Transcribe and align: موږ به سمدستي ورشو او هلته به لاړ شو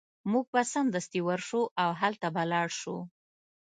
موږ 0.31 0.45
به 0.53 0.61
سمدستي 0.73 1.21
ورشو 1.27 1.61
او 1.83 1.89
هلته 2.01 2.27
به 2.35 2.43
لاړ 2.51 2.67
شو 2.79 2.97